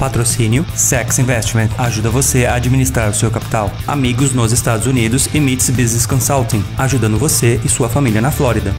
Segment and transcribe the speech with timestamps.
[0.00, 3.70] Patrocínio Sex Investment ajuda você a administrar o seu capital.
[3.86, 8.74] Amigos nos Estados Unidos e Meets Business Consulting, ajudando você e sua família na Flórida.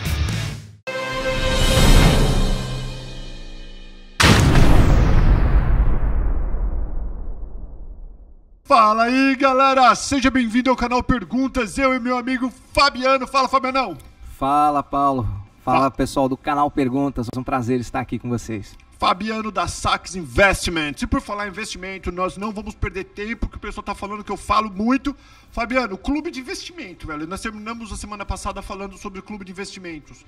[8.63, 9.93] Fala aí, galera!
[9.93, 11.77] Seja bem-vindo ao canal Perguntas.
[11.77, 13.27] Eu e meu amigo Fabiano.
[13.27, 13.95] Fala, Fabianão!
[14.39, 15.29] Fala, Paulo.
[15.63, 17.27] Fala, pessoal do canal Perguntas.
[17.31, 18.75] É um prazer estar aqui com vocês.
[19.01, 21.01] Fabiano da Sax Investments.
[21.01, 24.23] E por falar em investimento, nós não vamos perder tempo, que o pessoal tá falando
[24.23, 25.17] que eu falo muito.
[25.51, 27.25] Fabiano, clube de investimento, velho.
[27.25, 30.23] Nós terminamos a semana passada falando sobre clube de investimentos.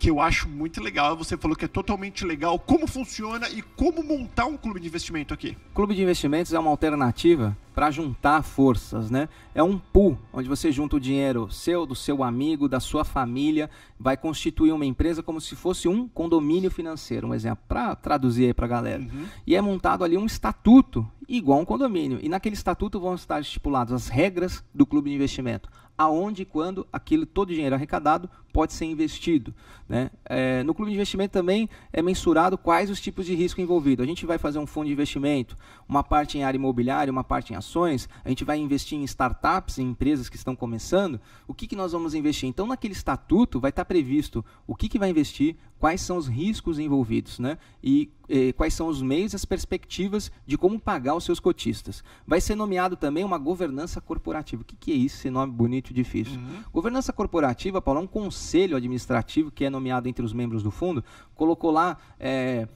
[0.00, 1.14] Que eu acho muito legal.
[1.14, 2.58] Você falou que é totalmente legal.
[2.58, 5.56] Como funciona e como montar um clube de investimento aqui?
[5.74, 9.28] Clube de investimentos é uma alternativa para juntar forças, né?
[9.54, 13.68] É um pool onde você junta o dinheiro seu, do seu amigo, da sua família,
[13.98, 18.54] vai constituir uma empresa como se fosse um condomínio financeiro, um exemplo, para traduzir aí
[18.54, 19.02] para a galera.
[19.02, 19.26] Uhum.
[19.46, 22.18] E é montado ali um estatuto igual um condomínio.
[22.20, 26.86] E naquele estatuto vão estar estipuladas as regras do clube de investimento, aonde e quando
[26.92, 29.54] aquele todo o dinheiro arrecadado pode ser investido.
[29.88, 30.10] Né?
[30.24, 34.02] É, no clube de investimento também é mensurado quais os tipos de risco envolvidos.
[34.02, 35.56] A gente vai fazer um fundo de investimento,
[35.88, 39.78] uma parte em área imobiliária, uma parte em ações, a gente vai investir em startups,
[39.78, 41.20] em empresas que estão começando.
[41.46, 42.48] O que, que nós vamos investir?
[42.48, 46.78] Então, naquele estatuto vai estar previsto o que, que vai investir, quais são os riscos
[46.78, 47.56] envolvidos né?
[47.82, 52.04] e eh, quais são os meios e as perspectivas de como pagar os seus cotistas.
[52.26, 54.60] Vai ser nomeado também uma governança corporativa.
[54.60, 56.38] O que, que é isso, esse nome bonito e difícil?
[56.38, 56.62] Uhum.
[56.70, 61.02] Governança corporativa, Paulo, é um conselho administrativo que é nomeado entre os membros do fundo,
[61.34, 61.96] colocou lá.
[62.20, 62.68] Eh,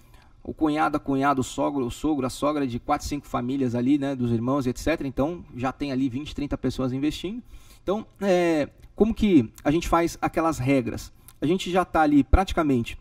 [0.43, 3.97] o cunhado, a cunhada, o sogro, o sogro, a sogra de quatro, cinco famílias ali,
[3.97, 5.01] né, dos irmãos, etc.
[5.05, 7.43] Então, já tem ali 20, 30 pessoas investindo.
[7.83, 11.11] Então, é, como que a gente faz aquelas regras?
[11.45, 12.99] A gente já está ali praticamente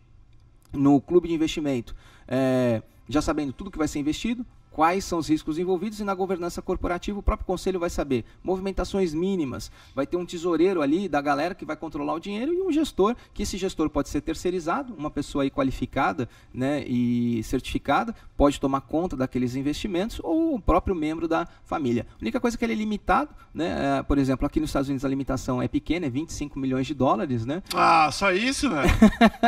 [0.70, 1.96] no clube de investimento,
[2.28, 6.16] é, já sabendo tudo que vai ser investido, quais são os riscos envolvidos e na
[6.16, 11.20] governança corporativa o próprio conselho vai saber movimentações mínimas, vai ter um tesoureiro ali da
[11.20, 14.92] galera que vai controlar o dinheiro e um gestor, que esse gestor pode ser terceirizado,
[14.92, 20.96] uma pessoa aí qualificada né, e certificada, pode tomar conta daqueles investimentos ou o próprio
[20.96, 22.04] membro da família.
[22.14, 24.88] A única coisa é que ele é limitado, né, é, por exemplo, aqui nos Estados
[24.88, 27.62] Unidos a limitação é pequena, é 25 milhões de dólares, né?
[27.72, 28.82] Ah, só isso, né?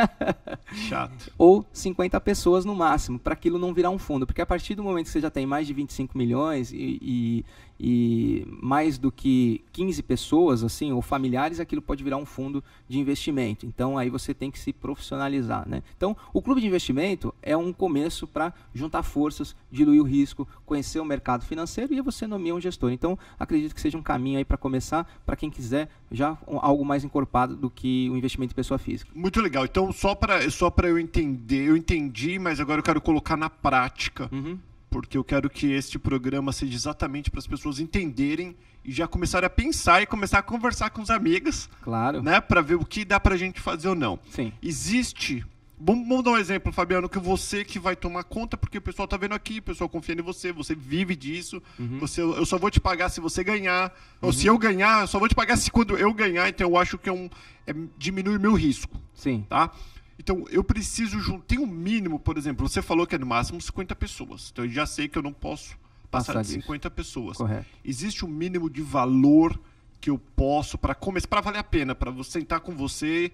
[0.87, 1.33] Chato.
[1.37, 4.83] Ou 50 pessoas no máximo, para aquilo não virar um fundo, porque a partir do
[4.83, 7.45] momento que você já tem mais de 25 milhões e, e,
[7.79, 12.99] e, mais do que 15 pessoas, assim, ou familiares, aquilo pode virar um fundo de
[12.99, 13.65] investimento.
[13.65, 15.67] Então aí você tem que se profissionalizar.
[15.67, 15.81] Né?
[15.95, 20.99] Então o clube de investimento é um começo para juntar forças, diluir o risco, conhecer
[20.99, 22.91] o mercado financeiro e você nomeia um gestor.
[22.91, 27.03] Então acredito que seja um caminho aí para começar, para quem quiser já algo mais
[27.03, 29.11] encorpado do que o investimento em pessoa física.
[29.15, 29.65] Muito legal.
[29.65, 34.29] Então só para só eu entender, eu entendi, mas agora eu quero colocar na prática.
[34.31, 34.57] Uhum
[35.01, 39.45] porque eu quero que este programa seja exatamente para as pessoas entenderem e já começarem
[39.45, 41.69] a pensar e começar a conversar com os amigos.
[41.83, 42.23] Claro.
[42.23, 44.17] Né, para ver o que dá para a gente fazer ou não.
[44.31, 44.51] Sim.
[44.59, 45.45] Existe.
[45.79, 49.05] Vamos, vamos dar um exemplo, Fabiano, que você que vai tomar conta, porque o pessoal
[49.05, 51.61] está vendo aqui, o pessoal confia em você, você vive disso.
[51.77, 51.99] Uhum.
[51.99, 53.93] Você, eu só vou te pagar se você ganhar.
[54.19, 54.29] Uhum.
[54.29, 56.49] Ou se eu ganhar, eu só vou te pagar se quando eu ganhar.
[56.49, 57.29] Então eu acho que é um.
[57.67, 58.99] É, diminui meu risco.
[59.13, 59.45] Sim.
[59.47, 59.71] Tá?
[60.19, 61.39] Então, eu preciso.
[61.41, 64.49] Tem um mínimo, por exemplo, você falou que é no máximo 50 pessoas.
[64.51, 65.77] Então, eu já sei que eu não posso
[66.09, 67.37] passar, passar de 50 pessoas.
[67.37, 67.65] Correto.
[67.83, 69.57] Existe um mínimo de valor
[69.99, 73.31] que eu posso para começar, para valer a pena, para você sentar com você.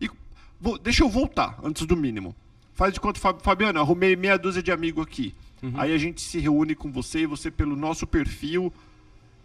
[0.00, 0.10] E
[0.60, 2.34] vou, deixa eu voltar antes do mínimo.
[2.74, 5.34] Faz de conta, Fabiano, arrumei meia dúzia de amigos aqui.
[5.62, 5.72] Uhum.
[5.74, 8.72] Aí a gente se reúne com você e você, pelo nosso perfil,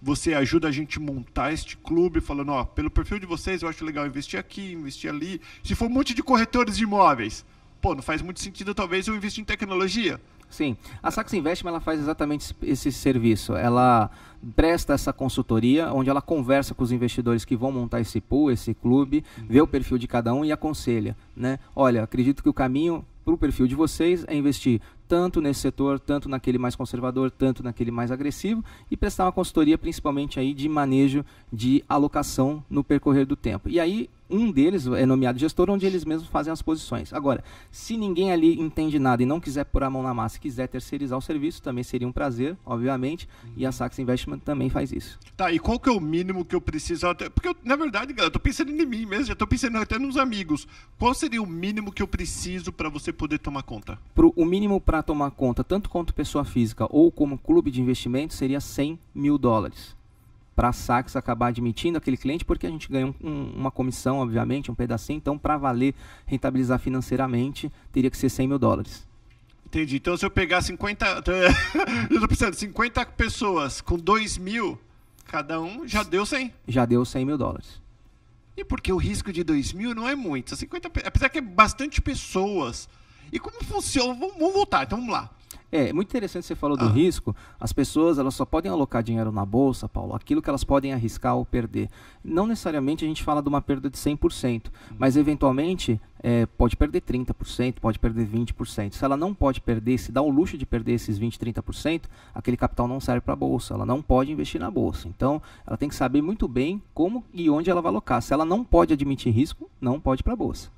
[0.01, 3.69] você ajuda a gente a montar este clube, falando, ó, pelo perfil de vocês eu
[3.69, 5.39] acho legal investir aqui, investir ali.
[5.63, 7.45] Se for um monte de corretores de imóveis,
[7.81, 10.19] pô, não faz muito sentido talvez eu investir em tecnologia.
[10.49, 13.55] Sim, a Sax Investment ela faz exatamente esse serviço.
[13.55, 14.11] Ela
[14.53, 18.73] presta essa consultoria, onde ela conversa com os investidores que vão montar esse pool, esse
[18.73, 21.57] clube, vê o perfil de cada um e aconselha, né?
[21.73, 25.99] Olha, acredito que o caminho para o perfil de vocês é investir tanto nesse setor,
[25.99, 30.69] tanto naquele mais conservador, tanto naquele mais agressivo e prestar uma consultoria principalmente aí de
[30.69, 33.67] manejo de alocação no percorrer do tempo.
[33.67, 37.13] E aí um deles é nomeado gestor, onde eles mesmos fazem as posições.
[37.13, 40.67] Agora, se ninguém ali entende nada e não quiser pôr a mão na massa, quiser
[40.67, 43.51] terceirizar o serviço, também seria um prazer, obviamente, uhum.
[43.57, 45.19] e a Sax Investment também faz isso.
[45.35, 47.07] Tá, e qual que é o mínimo que eu preciso?
[47.33, 49.99] Porque, eu, na verdade, galera, eu tô pensando em mim mesmo, já tô pensando até
[49.99, 50.67] nos amigos.
[50.97, 53.99] Qual seria o mínimo que eu preciso para você poder tomar conta?
[54.15, 58.33] Pro, o mínimo para tomar conta, tanto quanto pessoa física ou como clube de investimento,
[58.33, 59.95] seria 100 mil dólares
[60.55, 64.69] para a Sax acabar admitindo aquele cliente, porque a gente ganha um, uma comissão, obviamente,
[64.69, 65.17] um pedacinho.
[65.17, 65.95] Então, para valer
[66.25, 69.07] rentabilizar financeiramente, teria que ser 100 mil dólares.
[69.71, 69.95] Entendi.
[69.95, 71.23] Então se eu pegar 50.
[72.11, 74.77] eu tô pensando, 50 pessoas com 2 mil,
[75.25, 76.53] cada um já deu 100.
[76.67, 77.81] Já deu 100 mil dólares.
[78.57, 80.53] E porque o risco de 2 mil não é muito.
[80.53, 82.89] 50, apesar que é bastante pessoas.
[83.31, 84.13] E como funciona?
[84.13, 85.29] Vamos, vamos voltar, então vamos lá.
[85.71, 86.89] É, muito interessante você falou do ah.
[86.89, 87.33] risco.
[87.57, 91.37] As pessoas elas só podem alocar dinheiro na bolsa, Paulo, aquilo que elas podem arriscar
[91.37, 91.89] ou perder.
[92.23, 94.65] Não necessariamente a gente fala de uma perda de 100%,
[94.97, 98.93] mas eventualmente é, pode perder 30%, pode perder 20%.
[98.93, 102.03] Se ela não pode perder, se dá o luxo de perder esses 20%, 30%,
[102.35, 105.07] aquele capital não serve para a bolsa, ela não pode investir na bolsa.
[105.07, 108.21] Então, ela tem que saber muito bem como e onde ela vai alocar.
[108.21, 110.69] Se ela não pode admitir risco, não pode para a bolsa.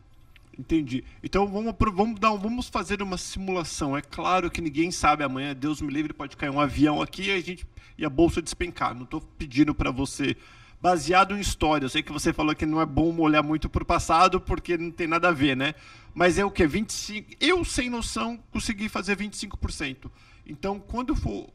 [0.57, 1.03] Entendi.
[1.23, 3.97] Então vamos, vamos, dar, vamos fazer uma simulação.
[3.97, 7.31] É claro que ninguém sabe amanhã, Deus me livre, pode cair um avião aqui e
[7.31, 7.65] a, gente,
[7.97, 8.93] e a bolsa despencar.
[8.93, 10.37] Não estou pedindo para você,
[10.79, 11.85] baseado em história.
[11.85, 14.77] Eu sei que você falou que não é bom olhar muito para o passado porque
[14.77, 15.73] não tem nada a ver, né?
[16.13, 16.67] Mas é o que?
[16.67, 17.31] 25.
[17.39, 20.11] Eu, sem noção, consegui fazer 25%.
[20.45, 21.49] Então, quando eu for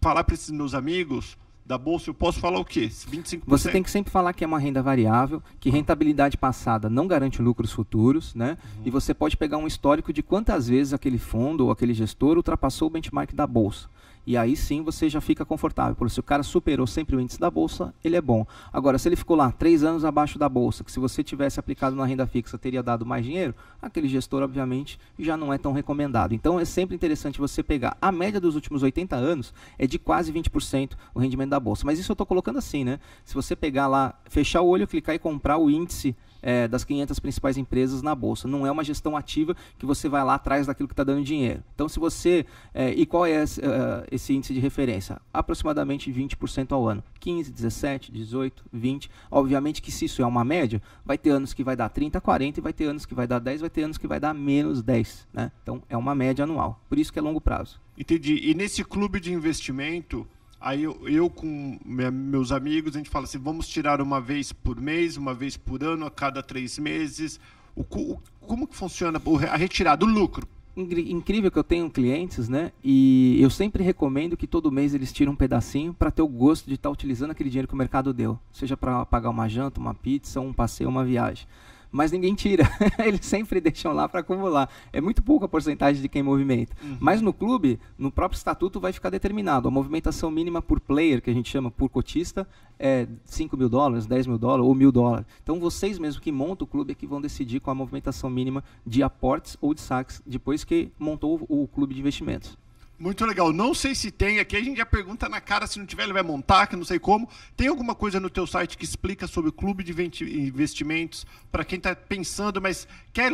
[0.00, 1.36] falar para esses meus amigos,
[1.70, 2.88] da bolsa, eu posso falar o quê?
[2.88, 3.42] 25%?
[3.46, 7.40] Você tem que sempre falar que é uma renda variável, que rentabilidade passada não garante
[7.40, 8.58] lucros futuros, né?
[8.78, 8.82] Uhum.
[8.86, 12.88] E você pode pegar um histórico de quantas vezes aquele fundo ou aquele gestor ultrapassou
[12.88, 13.88] o benchmark da bolsa.
[14.26, 15.94] E aí sim você já fica confortável.
[15.94, 18.46] Porque se o cara superou sempre o índice da bolsa, ele é bom.
[18.72, 21.96] Agora, se ele ficou lá três anos abaixo da bolsa, que se você tivesse aplicado
[21.96, 26.34] na renda fixa teria dado mais dinheiro, aquele gestor, obviamente, já não é tão recomendado.
[26.34, 27.96] Então é sempre interessante você pegar.
[28.00, 31.84] A média dos últimos 80 anos é de quase 20% o rendimento da bolsa.
[31.84, 33.00] Mas isso eu estou colocando assim, né?
[33.24, 37.18] Se você pegar lá, fechar o olho, clicar e comprar o índice é, das 500
[37.18, 38.48] principais empresas na bolsa.
[38.48, 41.62] Não é uma gestão ativa que você vai lá atrás daquilo que está dando dinheiro.
[41.74, 42.46] Então, se você.
[42.72, 45.20] É, e qual é esse, uh, esse, índice de referência?
[45.32, 47.02] Aproximadamente 20% ao ano.
[47.18, 49.10] 15, 17, 18, 20.
[49.30, 52.60] Obviamente que se isso é uma média, vai ter anos que vai dar 30, 40,
[52.60, 54.82] e vai ter anos que vai dar 10, vai ter anos que vai dar menos
[54.82, 55.28] 10.
[55.32, 55.52] Né?
[55.62, 56.80] Então, é uma média anual.
[56.88, 57.80] Por isso que é longo prazo.
[57.96, 58.40] Entendi.
[58.42, 60.26] E nesse clube de investimento
[60.60, 64.78] Aí eu, eu, com meus amigos, a gente fala assim, vamos tirar uma vez por
[64.78, 67.40] mês, uma vez por ano, a cada três meses.
[67.74, 69.20] O, o como que funciona
[69.50, 70.46] a retirada, o lucro?
[70.76, 72.72] Incrível que eu tenho clientes, né?
[72.84, 76.66] E eu sempre recomendo que todo mês eles tirem um pedacinho para ter o gosto
[76.66, 78.38] de estar tá utilizando aquele dinheiro que o mercado deu.
[78.52, 81.46] Seja para pagar uma janta, uma pizza, um passeio, uma viagem
[81.90, 82.64] mas ninguém tira.
[83.04, 84.70] Eles sempre deixam lá para acumular.
[84.92, 86.76] É muito pouca a porcentagem de quem movimenta.
[86.82, 86.96] Uhum.
[87.00, 89.68] Mas no clube, no próprio estatuto, vai ficar determinado.
[89.68, 92.46] A movimentação mínima por player, que a gente chama por cotista,
[92.78, 95.26] é 5 mil dólares, 10 mil dólares ou mil dólares.
[95.42, 98.64] Então vocês mesmos que montam o clube é que vão decidir com a movimentação mínima
[98.86, 102.58] de aportes ou de saques depois que montou o clube de investimentos.
[103.00, 103.50] Muito legal.
[103.50, 106.12] Não sei se tem aqui, a gente já pergunta na cara, se não tiver ele
[106.12, 107.26] vai montar, que não sei como.
[107.56, 109.92] Tem alguma coisa no teu site que explica sobre o clube de
[110.22, 113.32] investimentos para quem está pensando, mas quer,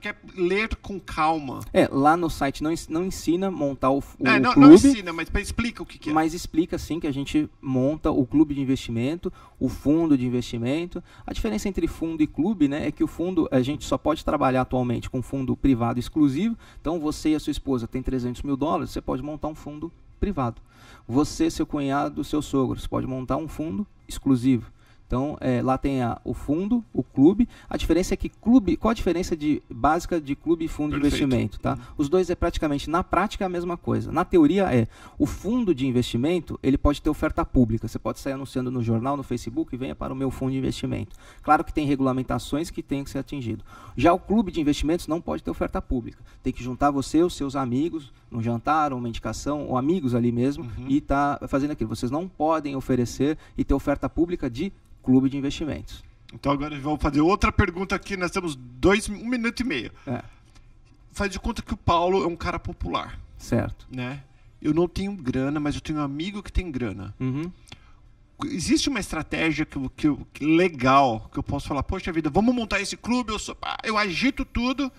[0.00, 1.60] quer ler com calma?
[1.74, 4.68] É, lá no site não, não ensina montar o, o é, não, clube.
[4.68, 6.12] Não ensina, mas explica o que, que, é.
[6.14, 9.30] Mas explica sim que a gente monta o clube de investimento,
[9.60, 11.04] o fundo de investimento.
[11.26, 14.24] A diferença entre fundo e clube, né, é que o fundo a gente só pode
[14.24, 16.56] trabalhar atualmente com fundo privado exclusivo.
[16.80, 19.92] Então você e a sua esposa têm 300 mil dólares, você pode montar um fundo
[20.18, 20.60] privado.
[21.06, 24.70] Você, seu cunhado, seu sogro, você pode montar um fundo exclusivo.
[25.12, 27.46] Então, é, lá tem a, o fundo, o clube.
[27.68, 28.78] A diferença é que clube.
[28.78, 31.16] Qual a diferença de, básica de clube e fundo Perfeito.
[31.18, 31.60] de investimento?
[31.60, 31.76] Tá?
[31.98, 34.10] Os dois é praticamente, na prática, a mesma coisa.
[34.10, 34.88] Na teoria é,
[35.18, 37.86] o fundo de investimento, ele pode ter oferta pública.
[37.86, 41.14] Você pode sair anunciando no jornal, no Facebook, venha para o meu fundo de investimento.
[41.42, 43.62] Claro que tem regulamentações que têm que ser atingido.
[43.94, 46.24] Já o clube de investimentos não pode ter oferta pública.
[46.42, 50.32] Tem que juntar você, os seus amigos, num jantar, ou uma indicação, ou amigos ali
[50.32, 50.86] mesmo, uhum.
[50.88, 51.94] e tá fazendo aquilo.
[51.94, 54.72] Vocês não podem oferecer e ter oferta pública de
[55.02, 56.02] clube de investimentos.
[56.32, 58.16] Então agora vou fazer outra pergunta aqui.
[58.16, 59.92] Nós temos dois, um minuto e meio.
[60.06, 60.22] É.
[61.12, 63.20] Faz de conta que o Paulo é um cara popular.
[63.36, 63.86] Certo.
[63.90, 64.22] Né?
[64.60, 67.14] Eu não tenho grana, mas eu tenho um amigo que tem grana.
[67.20, 67.52] Uhum.
[68.44, 72.80] Existe uma estratégia que, que, que, legal que eu posso falar, poxa vida, vamos montar
[72.80, 74.90] esse clube, eu, sou, eu agito tudo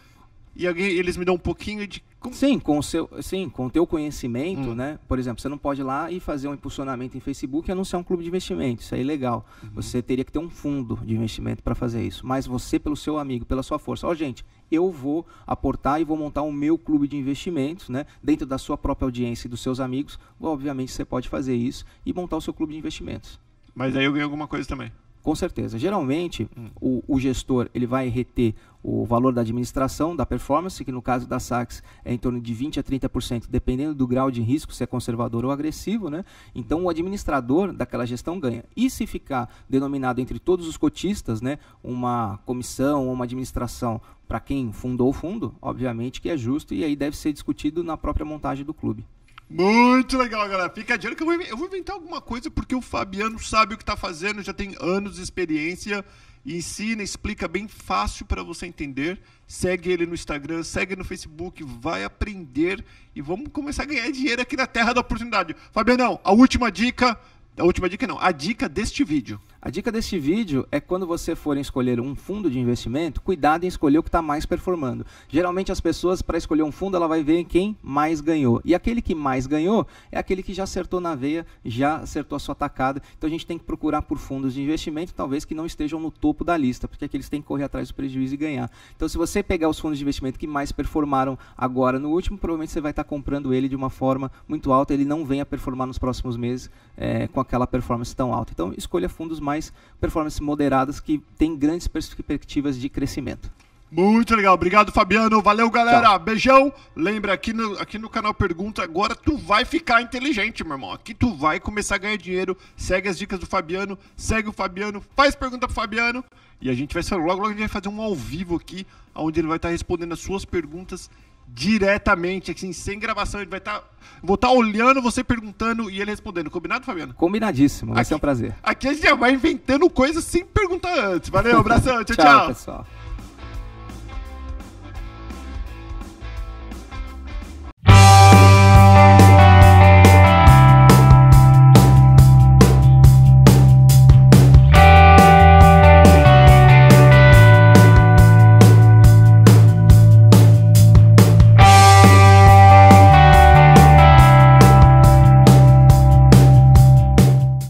[0.56, 3.70] e alguém, eles me dão um pouquinho de Sim, com o seu, sim, com o
[3.70, 4.76] teu conhecimento, hum.
[4.76, 4.98] né?
[5.08, 8.00] Por exemplo, você não pode ir lá e fazer um impulsionamento em Facebook e anunciar
[8.00, 8.82] um clube de investimento.
[8.82, 9.46] Isso é ilegal.
[9.62, 9.70] Uhum.
[9.76, 12.26] Você teria que ter um fundo de investimento para fazer isso.
[12.26, 16.04] Mas você, pelo seu amigo, pela sua força, ó, oh, gente, eu vou aportar e
[16.04, 18.06] vou montar o meu clube de investimentos, né?
[18.22, 20.18] Dentro da sua própria audiência e dos seus amigos.
[20.40, 23.40] Obviamente, você pode fazer isso e montar o seu clube de investimentos.
[23.76, 24.92] Mas aí eu ganho alguma coisa também.
[25.24, 25.80] Com certeza.
[25.80, 26.70] Geralmente, hum.
[26.82, 28.53] o, o, gestor ele vai reter
[28.84, 32.53] o valor da administração, da performance, que no caso da Saks é em torno de
[32.53, 36.10] 20% a 30%, dependendo do grau de risco, se é conservador ou agressivo.
[36.10, 36.25] Né?
[36.53, 38.65] Então, o administrador daquela gestão ganha.
[38.75, 44.42] E se ficar denominado entre todos os cotistas né, uma comissão ou uma administração para
[44.42, 48.25] quem fundou o fundo, obviamente que é justo e aí deve ser discutido na própria
[48.25, 49.06] montagem do clube.
[49.50, 50.70] Muito legal, galera.
[50.70, 53.96] Fica adiante que eu vou, inventar alguma coisa porque o Fabiano sabe o que está
[53.96, 56.04] fazendo, já tem anos de experiência
[56.46, 59.20] ensina, explica bem fácil para você entender.
[59.48, 62.84] Segue ele no Instagram, segue no Facebook, vai aprender
[63.16, 65.56] e vamos começar a ganhar dinheiro aqui na Terra da Oportunidade.
[65.72, 67.20] Fabianão, a última dica,
[67.58, 69.40] a última dica não, a dica deste vídeo.
[69.65, 73.67] A dica deste vídeo é quando você for escolher um fundo de investimento, cuidado em
[73.67, 75.05] escolher o que está mais performando.
[75.29, 78.62] Geralmente as pessoas, para escolher um fundo, ela vai ver quem mais ganhou.
[78.65, 82.39] E aquele que mais ganhou é aquele que já acertou na veia, já acertou a
[82.39, 83.01] sua tacada.
[83.17, 86.12] Então a gente tem que procurar por fundos de investimento, talvez que não estejam no
[86.12, 88.70] topo da lista, porque aqueles têm que correr atrás do prejuízo e ganhar.
[88.98, 92.74] Então se você pegar os fundos de investimento que mais performaram agora no último, provavelmente
[92.74, 95.88] você vai estar tá comprando ele de uma forma muito alta, ele não venha performar
[95.88, 98.51] nos próximos meses é, com aquela performance tão alta.
[98.51, 103.52] Então escolha fundos mais mais performances moderadas que têm grandes perspectivas de crescimento.
[103.92, 106.20] Muito legal, obrigado Fabiano, valeu galera, Tchau.
[106.20, 106.74] beijão.
[106.96, 110.92] Lembra aqui no, aqui no canal Pergunta, agora tu vai ficar inteligente, meu irmão.
[110.92, 112.58] Aqui tu vai começar a ganhar dinheiro.
[112.76, 116.26] Segue as dicas do Fabiano, segue o Fabiano, faz pergunta pro Fabiano
[116.60, 119.40] e a gente vai logo logo a gente vai fazer um ao vivo aqui, onde
[119.40, 121.08] ele vai estar respondendo as suas perguntas
[121.48, 123.42] diretamente, assim, sem gravação.
[123.42, 123.80] Ele vai estar.
[123.80, 123.84] Tá,
[124.22, 126.50] vou estar tá olhando você perguntando e ele respondendo.
[126.50, 127.14] Combinado, Fabiano?
[127.14, 128.56] Combinadíssimo, vai aqui, ser um prazer.
[128.64, 131.30] Aqui a gente já vai inventando coisas sem perguntar antes.
[131.30, 132.26] Valeu, abração, tchau, tchau.
[132.26, 132.48] tchau.
[132.48, 132.88] pessoal.